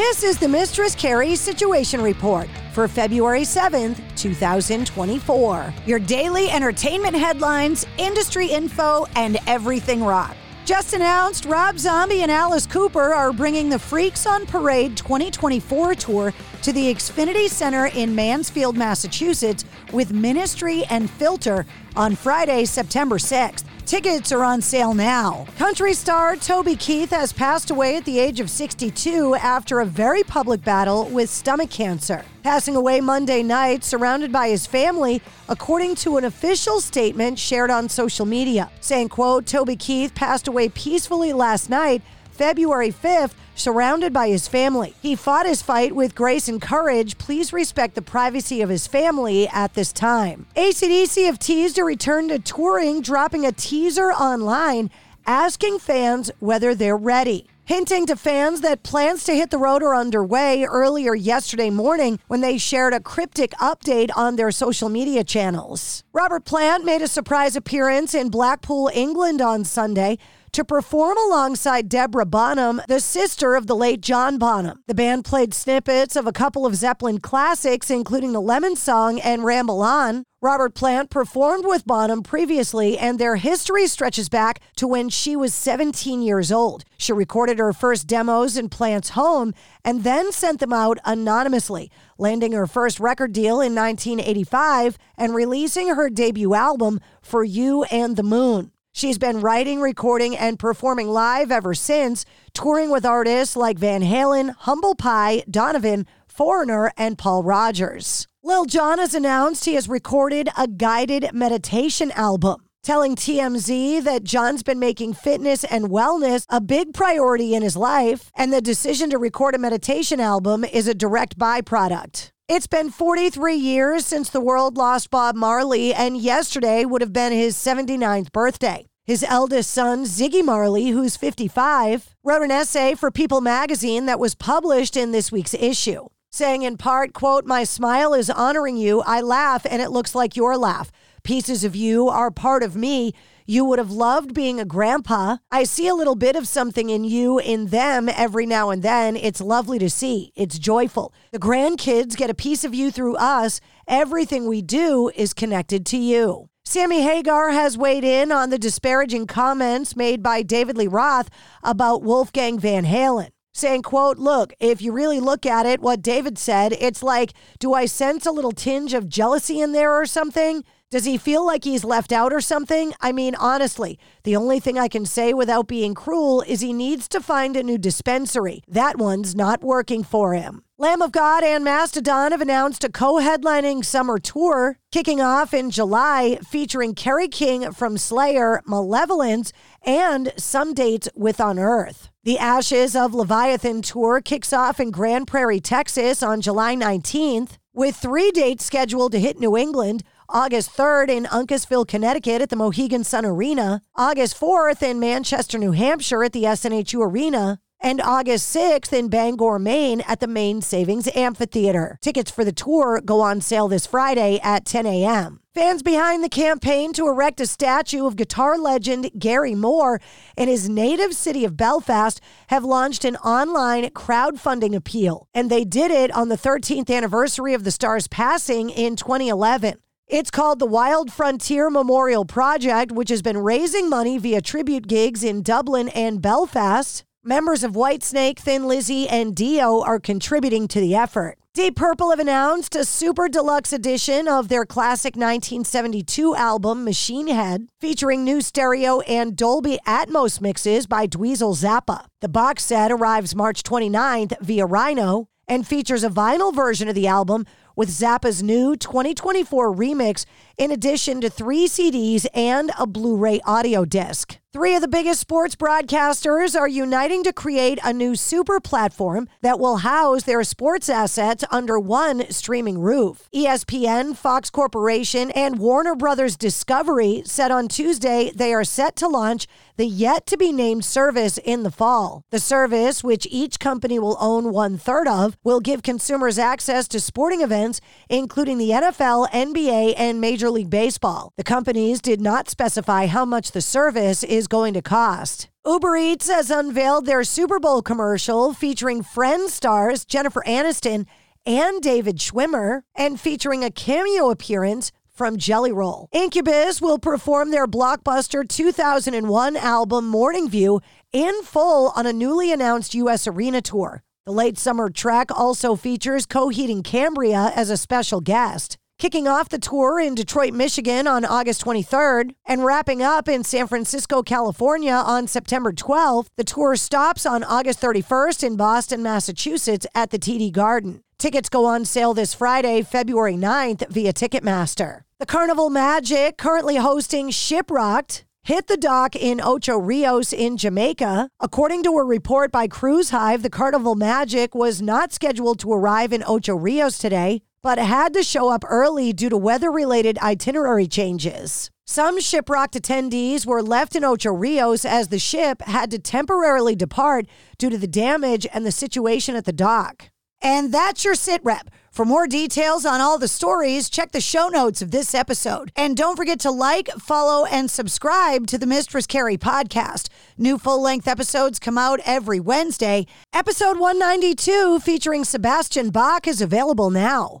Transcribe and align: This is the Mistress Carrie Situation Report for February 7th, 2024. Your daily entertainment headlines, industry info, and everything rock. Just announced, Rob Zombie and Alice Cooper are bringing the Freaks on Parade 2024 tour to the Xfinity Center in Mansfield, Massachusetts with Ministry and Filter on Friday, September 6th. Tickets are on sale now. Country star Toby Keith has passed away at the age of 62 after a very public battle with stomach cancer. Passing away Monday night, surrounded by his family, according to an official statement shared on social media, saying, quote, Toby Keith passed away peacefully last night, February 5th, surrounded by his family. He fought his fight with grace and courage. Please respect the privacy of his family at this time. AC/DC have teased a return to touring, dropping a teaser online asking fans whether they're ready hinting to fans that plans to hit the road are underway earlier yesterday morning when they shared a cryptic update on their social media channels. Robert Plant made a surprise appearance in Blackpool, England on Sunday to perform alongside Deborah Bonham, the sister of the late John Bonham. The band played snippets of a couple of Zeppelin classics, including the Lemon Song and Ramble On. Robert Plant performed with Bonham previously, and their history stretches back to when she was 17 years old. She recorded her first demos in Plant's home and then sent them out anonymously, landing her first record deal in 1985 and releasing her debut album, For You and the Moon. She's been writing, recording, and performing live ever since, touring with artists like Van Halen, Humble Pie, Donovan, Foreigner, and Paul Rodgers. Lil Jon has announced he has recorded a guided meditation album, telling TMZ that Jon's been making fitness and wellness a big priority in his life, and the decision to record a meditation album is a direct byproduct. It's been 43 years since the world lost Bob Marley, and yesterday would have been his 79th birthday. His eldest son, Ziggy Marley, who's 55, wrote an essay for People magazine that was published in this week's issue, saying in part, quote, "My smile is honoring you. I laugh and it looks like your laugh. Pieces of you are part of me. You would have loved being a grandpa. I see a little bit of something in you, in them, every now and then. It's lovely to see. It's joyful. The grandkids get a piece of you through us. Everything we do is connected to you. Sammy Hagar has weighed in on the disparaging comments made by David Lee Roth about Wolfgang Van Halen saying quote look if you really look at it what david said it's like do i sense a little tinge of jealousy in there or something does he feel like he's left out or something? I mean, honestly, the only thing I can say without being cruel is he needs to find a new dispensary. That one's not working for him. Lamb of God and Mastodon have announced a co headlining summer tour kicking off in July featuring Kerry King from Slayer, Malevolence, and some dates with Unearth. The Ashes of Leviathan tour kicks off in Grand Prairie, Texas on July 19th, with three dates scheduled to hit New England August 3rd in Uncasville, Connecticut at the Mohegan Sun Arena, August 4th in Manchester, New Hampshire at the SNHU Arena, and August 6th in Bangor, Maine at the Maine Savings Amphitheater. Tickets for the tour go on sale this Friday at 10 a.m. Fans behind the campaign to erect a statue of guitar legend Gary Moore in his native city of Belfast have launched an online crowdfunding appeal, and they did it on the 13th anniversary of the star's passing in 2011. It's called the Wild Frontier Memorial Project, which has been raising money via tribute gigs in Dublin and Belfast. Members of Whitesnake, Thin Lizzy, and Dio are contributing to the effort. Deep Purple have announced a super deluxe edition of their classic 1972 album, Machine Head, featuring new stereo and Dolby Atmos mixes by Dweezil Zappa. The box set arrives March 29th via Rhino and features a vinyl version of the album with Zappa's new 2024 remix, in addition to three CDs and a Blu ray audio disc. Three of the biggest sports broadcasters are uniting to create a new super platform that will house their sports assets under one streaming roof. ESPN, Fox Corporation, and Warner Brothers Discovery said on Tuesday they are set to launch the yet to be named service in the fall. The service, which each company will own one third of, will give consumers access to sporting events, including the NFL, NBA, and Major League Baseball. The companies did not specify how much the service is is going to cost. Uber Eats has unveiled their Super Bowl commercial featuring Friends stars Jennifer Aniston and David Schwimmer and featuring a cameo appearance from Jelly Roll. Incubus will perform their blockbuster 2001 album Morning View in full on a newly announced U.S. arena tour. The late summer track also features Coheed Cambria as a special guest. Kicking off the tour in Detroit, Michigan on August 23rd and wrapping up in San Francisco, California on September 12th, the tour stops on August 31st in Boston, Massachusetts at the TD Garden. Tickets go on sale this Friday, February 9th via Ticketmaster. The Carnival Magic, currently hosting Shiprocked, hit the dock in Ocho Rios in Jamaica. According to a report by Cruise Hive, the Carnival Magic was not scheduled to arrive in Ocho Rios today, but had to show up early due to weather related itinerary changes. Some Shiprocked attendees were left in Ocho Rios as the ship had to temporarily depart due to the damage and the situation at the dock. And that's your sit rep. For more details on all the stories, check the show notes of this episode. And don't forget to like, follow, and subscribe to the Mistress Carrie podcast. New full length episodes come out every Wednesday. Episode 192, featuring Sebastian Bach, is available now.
This 0.00 0.24
is 0.24 0.38
the 0.38 0.48
Mistress 0.48 0.94
Carrie 0.94 1.36
Situation 1.36 2.00
Report 2.00 2.48
for 2.72 2.88
February 2.88 3.42
7th, 3.42 4.00
2024. 4.16 5.74
Your 5.84 5.98
daily 5.98 6.48
entertainment 6.48 7.14
headlines, 7.14 7.86
industry 7.98 8.46
info, 8.46 9.04
and 9.14 9.36
everything 9.46 10.02
rock. 10.02 10.34
Just 10.64 10.94
announced, 10.94 11.44
Rob 11.44 11.78
Zombie 11.78 12.22
and 12.22 12.30
Alice 12.30 12.66
Cooper 12.66 13.12
are 13.12 13.30
bringing 13.30 13.68
the 13.68 13.78
Freaks 13.78 14.26
on 14.26 14.46
Parade 14.46 14.96
2024 14.96 15.94
tour 15.96 16.32
to 16.62 16.72
the 16.72 16.94
Xfinity 16.94 17.46
Center 17.46 17.88
in 17.88 18.14
Mansfield, 18.14 18.78
Massachusetts 18.78 19.66
with 19.92 20.14
Ministry 20.14 20.82
and 20.88 21.10
Filter 21.10 21.66
on 21.94 22.16
Friday, 22.16 22.64
September 22.64 23.18
6th. 23.18 23.64
Tickets 23.90 24.30
are 24.30 24.44
on 24.44 24.62
sale 24.62 24.94
now. 24.94 25.48
Country 25.58 25.94
star 25.94 26.36
Toby 26.36 26.76
Keith 26.76 27.10
has 27.10 27.32
passed 27.32 27.72
away 27.72 27.96
at 27.96 28.04
the 28.04 28.20
age 28.20 28.38
of 28.38 28.48
62 28.48 29.34
after 29.34 29.80
a 29.80 29.84
very 29.84 30.22
public 30.22 30.62
battle 30.62 31.06
with 31.06 31.28
stomach 31.28 31.70
cancer. 31.70 32.24
Passing 32.44 32.76
away 32.76 33.00
Monday 33.00 33.42
night, 33.42 33.82
surrounded 33.82 34.30
by 34.30 34.48
his 34.48 34.64
family, 34.64 35.20
according 35.48 35.96
to 35.96 36.18
an 36.18 36.24
official 36.24 36.80
statement 36.80 37.36
shared 37.36 37.68
on 37.68 37.88
social 37.88 38.26
media, 38.26 38.70
saying, 38.80 39.08
quote, 39.08 39.44
Toby 39.44 39.74
Keith 39.74 40.14
passed 40.14 40.46
away 40.46 40.68
peacefully 40.68 41.32
last 41.32 41.68
night, 41.68 42.00
February 42.30 42.92
5th, 42.92 43.32
surrounded 43.60 44.12
by 44.12 44.28
his 44.28 44.48
family. 44.48 44.94
He 45.00 45.14
fought 45.14 45.46
his 45.46 45.62
fight 45.62 45.94
with 45.94 46.14
grace 46.14 46.48
and 46.48 46.60
courage. 46.60 47.18
Please 47.18 47.52
respect 47.52 47.94
the 47.94 48.02
privacy 48.02 48.62
of 48.62 48.68
his 48.68 48.86
family 48.86 49.46
at 49.48 49.74
this 49.74 49.92
time. 49.92 50.46
AC/DC 50.56 51.24
have 51.26 51.38
teased 51.38 51.78
a 51.78 51.84
return 51.84 52.28
to 52.28 52.38
touring, 52.38 53.02
dropping 53.02 53.46
a 53.46 53.52
teaser 53.52 54.10
online 54.12 54.90
asking 55.26 55.78
fans 55.78 56.30
whether 56.40 56.74
they're 56.74 56.96
ready 56.96 57.46
hinting 57.70 58.04
to 58.04 58.16
fans 58.16 58.62
that 58.62 58.82
plans 58.82 59.22
to 59.22 59.32
hit 59.32 59.50
the 59.50 59.56
road 59.56 59.80
are 59.80 59.94
underway 59.94 60.64
earlier 60.64 61.14
yesterday 61.14 61.70
morning 61.70 62.18
when 62.26 62.40
they 62.40 62.58
shared 62.58 62.92
a 62.92 62.98
cryptic 62.98 63.52
update 63.60 64.10
on 64.16 64.34
their 64.34 64.50
social 64.50 64.88
media 64.88 65.22
channels. 65.22 66.02
Robert 66.12 66.44
Plant 66.44 66.84
made 66.84 67.00
a 67.00 67.06
surprise 67.06 67.54
appearance 67.54 68.12
in 68.12 68.28
Blackpool, 68.28 68.90
England 68.92 69.40
on 69.40 69.64
Sunday 69.64 70.18
to 70.50 70.64
perform 70.64 71.16
alongside 71.28 71.88
Deborah 71.88 72.26
Bonham, 72.26 72.82
the 72.88 72.98
sister 72.98 73.54
of 73.54 73.68
the 73.68 73.76
late 73.76 74.00
John 74.00 74.36
Bonham. 74.36 74.82
The 74.88 74.94
band 74.96 75.24
played 75.24 75.54
snippets 75.54 76.16
of 76.16 76.26
a 76.26 76.32
couple 76.32 76.66
of 76.66 76.74
Zeppelin 76.74 77.20
classics, 77.20 77.88
including 77.88 78.32
the 78.32 78.42
Lemon 78.42 78.74
Song 78.74 79.20
and 79.20 79.44
Ramble 79.44 79.80
On. 79.80 80.24
Robert 80.42 80.74
Plant 80.74 81.10
performed 81.10 81.66
with 81.66 81.84
Bonham 81.84 82.22
previously, 82.22 82.96
and 82.96 83.18
their 83.18 83.36
history 83.36 83.86
stretches 83.86 84.30
back 84.30 84.60
to 84.76 84.88
when 84.88 85.10
she 85.10 85.36
was 85.36 85.52
17 85.52 86.22
years 86.22 86.50
old. 86.50 86.82
She 86.96 87.12
recorded 87.12 87.58
her 87.58 87.74
first 87.74 88.06
demos 88.06 88.56
in 88.56 88.70
Plant's 88.70 89.10
home 89.10 89.52
and 89.84 90.02
then 90.02 90.32
sent 90.32 90.60
them 90.60 90.72
out 90.72 90.96
anonymously, 91.04 91.90
landing 92.16 92.52
her 92.52 92.66
first 92.66 92.98
record 92.98 93.34
deal 93.34 93.60
in 93.60 93.74
1985 93.74 94.96
and 95.18 95.34
releasing 95.34 95.88
her 95.88 96.08
debut 96.08 96.54
album, 96.54 97.00
For 97.20 97.44
You 97.44 97.84
and 97.90 98.16
the 98.16 98.22
Moon. 98.22 98.72
She's 98.92 99.18
been 99.18 99.40
writing, 99.40 99.80
recording, 99.80 100.34
and 100.36 100.58
performing 100.58 101.08
live 101.08 101.52
ever 101.52 101.74
since, 101.74 102.24
touring 102.54 102.90
with 102.90 103.04
artists 103.04 103.56
like 103.56 103.78
Van 103.78 104.02
Halen, 104.02 104.54
Humble 104.60 104.94
Pie, 104.94 105.44
Donovan, 105.50 106.06
Foreigner, 106.30 106.92
and 106.96 107.18
Paul 107.18 107.42
Rodgers. 107.42 108.26
Lil 108.42 108.64
Jon 108.64 108.98
has 108.98 109.14
announced 109.14 109.64
he 109.64 109.74
has 109.74 109.88
recorded 109.88 110.48
a 110.56 110.66
guided 110.66 111.30
meditation 111.34 112.10
album, 112.12 112.64
telling 112.82 113.14
TMZ 113.14 114.02
that 114.04 114.24
Jon's 114.24 114.62
been 114.62 114.78
making 114.78 115.12
fitness 115.12 115.64
and 115.64 115.90
wellness 115.90 116.46
a 116.48 116.60
big 116.60 116.94
priority 116.94 117.54
in 117.54 117.62
his 117.62 117.76
life, 117.76 118.30
and 118.34 118.52
the 118.52 118.62
decision 118.62 119.10
to 119.10 119.18
record 119.18 119.54
a 119.54 119.58
meditation 119.58 120.20
album 120.20 120.64
is 120.64 120.88
a 120.88 120.94
direct 120.94 121.38
byproduct. 121.38 122.30
It's 122.48 122.66
been 122.66 122.90
43 122.90 123.54
years 123.54 124.06
since 124.06 124.30
the 124.30 124.40
world 124.40 124.76
lost 124.76 125.10
Bob 125.10 125.36
Marley, 125.36 125.94
and 125.94 126.16
yesterday 126.16 126.84
would 126.84 127.02
have 127.02 127.12
been 127.12 127.32
his 127.32 127.54
79th 127.54 128.32
birthday. 128.32 128.86
His 129.04 129.24
eldest 129.24 129.70
son, 129.70 130.04
Ziggy 130.04 130.44
Marley, 130.44 130.88
who's 130.88 131.16
55, 131.16 132.14
wrote 132.22 132.42
an 132.42 132.50
essay 132.50 132.94
for 132.94 133.10
People 133.10 133.40
magazine 133.40 134.06
that 134.06 134.20
was 134.20 134.34
published 134.34 134.96
in 134.96 135.10
this 135.10 135.32
week's 135.32 135.54
issue, 135.54 136.06
saying 136.30 136.62
in 136.62 136.76
part, 136.76 137.12
quote, 137.12 137.44
"My 137.44 137.64
smile 137.64 138.14
is 138.14 138.30
honoring 138.30 138.76
you. 138.76 139.02
I 139.02 139.20
laugh 139.20 139.66
and 139.68 139.82
it 139.82 139.90
looks 139.90 140.14
like 140.14 140.36
your 140.36 140.56
laugh. 140.56 140.90
Pieces 141.22 141.64
of 141.64 141.76
you 141.76 142.08
are 142.08 142.30
part 142.30 142.62
of 142.62 142.74
me. 142.74 143.12
You 143.46 143.64
would 143.64 143.78
have 143.78 143.90
loved 143.90 144.32
being 144.32 144.60
a 144.60 144.64
grandpa. 144.64 145.38
I 145.50 145.64
see 145.64 145.88
a 145.88 145.94
little 145.94 146.14
bit 146.14 146.36
of 146.36 146.46
something 146.46 146.88
in 146.88 147.04
you, 147.04 147.38
in 147.38 147.66
them, 147.66 148.08
every 148.08 148.46
now 148.46 148.70
and 148.70 148.82
then. 148.82 149.16
It's 149.16 149.40
lovely 149.40 149.78
to 149.80 149.90
see. 149.90 150.32
It's 150.36 150.58
joyful. 150.58 151.12
The 151.32 151.40
grandkids 151.40 152.16
get 152.16 152.30
a 152.30 152.34
piece 152.34 152.64
of 152.64 152.74
you 152.74 152.90
through 152.90 153.16
us. 153.16 153.60
Everything 153.88 154.46
we 154.46 154.62
do 154.62 155.10
is 155.16 155.34
connected 155.34 155.84
to 155.86 155.98
you. 155.98 156.48
Sammy 156.64 157.02
Hagar 157.02 157.50
has 157.50 157.76
weighed 157.76 158.04
in 158.04 158.30
on 158.30 158.50
the 158.50 158.58
disparaging 158.58 159.26
comments 159.26 159.96
made 159.96 160.22
by 160.22 160.42
David 160.42 160.76
Lee 160.76 160.86
Roth 160.86 161.28
about 161.64 162.02
Wolfgang 162.02 162.58
Van 162.58 162.84
Halen 162.84 163.30
saying 163.52 163.82
quote 163.82 164.18
look 164.18 164.52
if 164.60 164.80
you 164.80 164.92
really 164.92 165.20
look 165.20 165.44
at 165.44 165.66
it 165.66 165.80
what 165.80 166.02
david 166.02 166.38
said 166.38 166.72
it's 166.74 167.02
like 167.02 167.32
do 167.58 167.74
i 167.74 167.84
sense 167.86 168.26
a 168.26 168.32
little 168.32 168.52
tinge 168.52 168.94
of 168.94 169.08
jealousy 169.08 169.60
in 169.60 169.72
there 169.72 169.94
or 169.94 170.06
something 170.06 170.62
does 170.90 171.04
he 171.04 171.18
feel 171.18 171.46
like 171.46 171.62
he's 171.62 171.84
left 171.84 172.10
out 172.10 172.32
or 172.32 172.40
something? 172.40 172.92
I 173.00 173.12
mean, 173.12 173.36
honestly, 173.36 173.96
the 174.24 174.34
only 174.34 174.58
thing 174.58 174.76
I 174.76 174.88
can 174.88 175.06
say 175.06 175.32
without 175.32 175.68
being 175.68 175.94
cruel 175.94 176.42
is 176.42 176.62
he 176.62 176.72
needs 176.72 177.06
to 177.10 177.20
find 177.20 177.56
a 177.56 177.62
new 177.62 177.78
dispensary. 177.78 178.64
That 178.66 178.98
one's 178.98 179.36
not 179.36 179.62
working 179.62 180.02
for 180.02 180.34
him. 180.34 180.64
Lamb 180.78 181.00
of 181.00 181.12
God 181.12 181.44
and 181.44 181.62
Mastodon 181.62 182.32
have 182.32 182.40
announced 182.40 182.82
a 182.82 182.88
co 182.88 183.20
headlining 183.20 183.84
summer 183.84 184.18
tour 184.18 184.78
kicking 184.90 185.20
off 185.20 185.54
in 185.54 185.70
July 185.70 186.38
featuring 186.42 186.96
Kerry 186.96 187.28
King 187.28 187.70
from 187.70 187.96
Slayer, 187.96 188.60
Malevolence, 188.66 189.52
and 189.84 190.32
some 190.36 190.74
dates 190.74 191.08
with 191.14 191.40
Unearth. 191.40 192.10
The 192.24 192.38
Ashes 192.38 192.94
of 192.94 193.14
Leviathan 193.14 193.82
tour 193.82 194.20
kicks 194.20 194.52
off 194.52 194.80
in 194.80 194.90
Grand 194.90 195.26
Prairie, 195.26 195.60
Texas 195.60 196.22
on 196.22 196.40
July 196.40 196.76
19th, 196.76 197.58
with 197.72 197.96
three 197.96 198.30
dates 198.30 198.64
scheduled 198.64 199.12
to 199.12 199.20
hit 199.20 199.38
New 199.38 199.56
England 199.56 200.02
August 200.32 200.76
3rd 200.76 201.08
in 201.08 201.24
Uncasville, 201.24 201.88
Connecticut 201.88 202.40
at 202.40 202.50
the 202.50 202.56
Mohegan 202.56 203.02
Sun 203.02 203.24
Arena, 203.24 203.82
August 203.96 204.38
4th 204.38 204.80
in 204.80 205.00
Manchester, 205.00 205.58
New 205.58 205.72
Hampshire 205.72 206.22
at 206.22 206.32
the 206.32 206.44
SNHU 206.44 207.04
Arena, 207.04 207.58
and 207.80 208.00
August 208.00 208.54
6th 208.54 208.92
in 208.92 209.08
Bangor, 209.08 209.58
Maine 209.58 210.02
at 210.02 210.20
the 210.20 210.26
Maine 210.26 210.62
Savings 210.62 211.08
Amphitheater. 211.14 211.98
Tickets 212.02 212.30
for 212.30 212.44
the 212.44 212.52
tour 212.52 213.00
go 213.04 213.20
on 213.20 213.40
sale 213.40 213.68
this 213.68 213.86
Friday 213.86 214.38
at 214.42 214.64
10 214.64 214.86
a.m. 214.86 215.40
Fans 215.54 215.82
behind 215.82 216.22
the 216.22 216.28
campaign 216.28 216.92
to 216.92 217.08
erect 217.08 217.40
a 217.40 217.46
statue 217.46 218.06
of 218.06 218.14
guitar 218.16 218.56
legend 218.56 219.10
Gary 219.18 219.54
Moore 219.54 220.00
in 220.36 220.48
his 220.48 220.68
native 220.68 221.12
city 221.14 221.44
of 221.44 221.56
Belfast 221.56 222.20
have 222.48 222.64
launched 222.64 223.04
an 223.04 223.16
online 223.16 223.84
crowdfunding 223.90 224.76
appeal, 224.76 225.26
and 225.34 225.50
they 225.50 225.64
did 225.64 225.90
it 225.90 226.12
on 226.12 226.28
the 226.28 226.36
13th 226.36 226.88
anniversary 226.88 227.52
of 227.52 227.64
the 227.64 227.72
star's 227.72 228.06
passing 228.06 228.70
in 228.70 228.94
2011. 228.94 229.74
It's 230.06 230.30
called 230.30 230.58
the 230.58 230.66
Wild 230.66 231.12
Frontier 231.12 231.70
Memorial 231.70 232.24
Project, 232.24 232.92
which 232.92 233.10
has 233.10 233.22
been 233.22 233.38
raising 233.38 233.88
money 233.88 234.18
via 234.18 234.40
tribute 234.40 234.86
gigs 234.88 235.24
in 235.24 235.42
Dublin 235.42 235.88
and 235.90 236.20
Belfast. 236.20 237.04
Members 237.22 237.62
of 237.62 237.74
Whitesnake, 237.74 238.38
Thin 238.38 238.66
Lizzy, 238.66 239.06
and 239.06 239.36
Dio 239.36 239.82
are 239.82 240.00
contributing 240.00 240.66
to 240.68 240.80
the 240.80 240.94
effort. 240.94 241.36
Deep 241.52 241.76
Purple 241.76 242.08
have 242.08 242.18
announced 242.18 242.74
a 242.74 242.82
super 242.82 243.28
deluxe 243.28 243.74
edition 243.74 244.26
of 244.26 244.48
their 244.48 244.64
classic 244.64 245.16
1972 245.16 246.34
album, 246.34 246.82
Machine 246.82 247.26
Head, 247.26 247.68
featuring 247.78 248.24
new 248.24 248.40
stereo 248.40 249.00
and 249.00 249.36
Dolby 249.36 249.78
Atmos 249.86 250.40
mixes 250.40 250.86
by 250.86 251.06
Dweezil 251.06 251.54
Zappa. 251.54 252.06
The 252.22 252.28
box 252.30 252.64
set 252.64 252.90
arrives 252.90 253.34
March 253.34 253.64
29th 253.64 254.40
via 254.40 254.64
Rhino 254.64 255.28
and 255.46 255.66
features 255.66 256.02
a 256.02 256.08
vinyl 256.08 256.54
version 256.54 256.88
of 256.88 256.94
the 256.94 257.06
album 257.06 257.44
with 257.76 257.90
Zappa's 257.90 258.42
new 258.42 258.76
2024 258.76 259.76
remix, 259.76 260.24
in 260.56 260.70
addition 260.70 261.20
to 261.20 261.28
three 261.28 261.68
CDs 261.68 262.24
and 262.32 262.72
a 262.78 262.86
Blu 262.86 263.14
ray 263.14 263.40
audio 263.44 263.84
disc. 263.84 264.39
Three 264.52 264.74
of 264.74 264.82
the 264.82 264.88
biggest 264.88 265.20
sports 265.20 265.54
broadcasters 265.54 266.58
are 266.58 266.66
uniting 266.66 267.22
to 267.22 267.32
create 267.32 267.78
a 267.84 267.92
new 267.92 268.16
super 268.16 268.58
platform 268.58 269.28
that 269.42 269.60
will 269.60 269.76
house 269.76 270.24
their 270.24 270.42
sports 270.42 270.88
assets 270.88 271.44
under 271.52 271.78
one 271.78 272.28
streaming 272.32 272.80
roof. 272.80 273.28
ESPN, 273.32 274.16
Fox 274.16 274.50
Corporation, 274.50 275.30
and 275.30 275.60
Warner 275.60 275.94
Brothers 275.94 276.36
Discovery 276.36 277.22
said 277.24 277.52
on 277.52 277.68
Tuesday 277.68 278.32
they 278.34 278.52
are 278.52 278.64
set 278.64 278.96
to 278.96 279.06
launch 279.06 279.46
the 279.76 279.86
yet 279.86 280.26
to 280.26 280.36
be 280.36 280.50
named 280.50 280.84
service 280.84 281.38
in 281.38 281.62
the 281.62 281.70
fall. 281.70 282.24
The 282.30 282.40
service, 282.40 283.04
which 283.04 283.28
each 283.30 283.60
company 283.60 284.00
will 284.00 284.16
own 284.20 284.52
one 284.52 284.76
third 284.76 285.06
of, 285.06 285.36
will 285.44 285.60
give 285.60 285.84
consumers 285.84 286.38
access 286.40 286.88
to 286.88 286.98
sporting 286.98 287.40
events, 287.40 287.80
including 288.08 288.58
the 288.58 288.70
NFL, 288.70 289.30
NBA, 289.30 289.94
and 289.96 290.20
Major 290.20 290.50
League 290.50 290.70
Baseball. 290.70 291.32
The 291.36 291.44
companies 291.44 292.02
did 292.02 292.20
not 292.20 292.50
specify 292.50 293.06
how 293.06 293.24
much 293.24 293.52
the 293.52 293.62
service 293.62 294.22
is 294.22 294.39
is 294.40 294.48
going 294.48 294.72
to 294.72 294.80
cost. 294.80 295.50
Uber 295.66 295.94
Eats 295.98 296.30
has 296.30 296.50
unveiled 296.50 297.04
their 297.04 297.22
Super 297.24 297.60
Bowl 297.60 297.82
commercial 297.82 298.54
featuring 298.54 299.02
Friends 299.02 299.52
stars 299.52 300.06
Jennifer 300.06 300.42
Aniston 300.46 301.04
and 301.44 301.82
David 301.82 302.16
Schwimmer 302.16 302.80
and 302.94 303.20
featuring 303.20 303.62
a 303.62 303.70
cameo 303.70 304.30
appearance 304.30 304.92
from 305.12 305.36
Jelly 305.36 305.72
Roll. 305.72 306.08
Incubus 306.10 306.80
will 306.80 306.98
perform 306.98 307.50
their 307.50 307.66
blockbuster 307.66 308.48
2001 308.48 309.56
album 309.56 310.08
Morning 310.08 310.48
View 310.48 310.80
in 311.12 311.42
full 311.42 311.92
on 311.94 312.06
a 312.06 312.12
newly 312.12 312.50
announced 312.50 312.94
U.S. 312.94 313.26
arena 313.26 313.60
tour. 313.60 314.02
The 314.24 314.32
late 314.32 314.56
summer 314.56 314.88
track 314.88 315.30
also 315.30 315.76
features 315.76 316.26
Coheed 316.26 316.82
Cambria 316.82 317.52
as 317.54 317.68
a 317.68 317.76
special 317.76 318.22
guest. 318.22 318.78
Kicking 319.00 319.26
off 319.26 319.48
the 319.48 319.58
tour 319.58 319.98
in 319.98 320.14
Detroit, 320.14 320.52
Michigan 320.52 321.06
on 321.06 321.24
August 321.24 321.64
23rd 321.64 322.34
and 322.44 322.66
wrapping 322.66 323.00
up 323.00 323.30
in 323.30 323.42
San 323.42 323.66
Francisco, 323.66 324.22
California 324.22 324.92
on 324.92 325.26
September 325.26 325.72
12th, 325.72 326.26
the 326.36 326.44
tour 326.44 326.76
stops 326.76 327.24
on 327.24 327.42
August 327.42 327.80
31st 327.80 328.44
in 328.44 328.56
Boston, 328.56 329.02
Massachusetts 329.02 329.86
at 329.94 330.10
the 330.10 330.18
TD 330.18 330.52
Garden. 330.52 331.00
Tickets 331.18 331.48
go 331.48 331.64
on 331.64 331.86
sale 331.86 332.12
this 332.12 332.34
Friday, 332.34 332.82
February 332.82 333.36
9th 333.36 333.88
via 333.88 334.12
Ticketmaster. 334.12 335.00
The 335.18 335.24
Carnival 335.24 335.70
Magic, 335.70 336.36
currently 336.36 336.76
hosting 336.76 337.30
Shiprocked, 337.30 338.24
hit 338.42 338.66
the 338.66 338.76
dock 338.76 339.16
in 339.16 339.40
Ocho 339.40 339.78
Rios 339.78 340.30
in 340.30 340.58
Jamaica. 340.58 341.30
According 341.40 341.84
to 341.84 341.92
a 341.92 342.04
report 342.04 342.52
by 342.52 342.68
Cruise 342.68 343.08
Hive, 343.08 343.42
the 343.42 343.48
Carnival 343.48 343.94
Magic 343.94 344.54
was 344.54 344.82
not 344.82 345.14
scheduled 345.14 345.58
to 345.60 345.72
arrive 345.72 346.12
in 346.12 346.22
Ocho 346.26 346.54
Rios 346.54 346.98
today, 346.98 347.40
but 347.62 347.78
had 347.78 348.14
to 348.14 348.22
show 348.22 348.48
up 348.48 348.64
early 348.68 349.12
due 349.12 349.28
to 349.28 349.36
weather 349.36 349.70
related 349.70 350.18
itinerary 350.18 350.86
changes. 350.86 351.70
Some 351.86 352.20
Shiprocked 352.20 352.80
attendees 352.80 353.44
were 353.44 353.62
left 353.62 353.96
in 353.96 354.04
Ocho 354.04 354.32
Rios 354.32 354.84
as 354.84 355.08
the 355.08 355.18
ship 355.18 355.60
had 355.62 355.90
to 355.90 355.98
temporarily 355.98 356.76
depart 356.76 357.26
due 357.58 357.68
to 357.68 357.78
the 357.78 357.88
damage 357.88 358.46
and 358.54 358.64
the 358.64 358.70
situation 358.70 359.34
at 359.34 359.44
the 359.44 359.52
dock. 359.52 360.08
And 360.40 360.72
that's 360.72 361.04
your 361.04 361.16
sit 361.16 361.40
rep. 361.44 361.68
For 361.90 362.04
more 362.04 362.28
details 362.28 362.86
on 362.86 363.00
all 363.00 363.18
the 363.18 363.26
stories, 363.26 363.90
check 363.90 364.12
the 364.12 364.20
show 364.20 364.48
notes 364.48 364.80
of 364.80 364.92
this 364.92 365.14
episode. 365.14 365.72
And 365.74 365.96
don't 365.96 366.16
forget 366.16 366.38
to 366.40 366.50
like, 366.52 366.88
follow, 366.90 367.44
and 367.44 367.68
subscribe 367.68 368.46
to 368.46 368.56
the 368.56 368.66
Mistress 368.66 369.08
Carrie 369.08 369.36
podcast. 369.36 370.08
New 370.38 370.56
full 370.56 370.80
length 370.80 371.08
episodes 371.08 371.58
come 371.58 371.76
out 371.76 371.98
every 372.06 372.38
Wednesday. 372.38 373.06
Episode 373.32 373.80
192, 373.80 374.78
featuring 374.78 375.24
Sebastian 375.24 375.90
Bach, 375.90 376.28
is 376.28 376.40
available 376.40 376.90
now. 376.90 377.40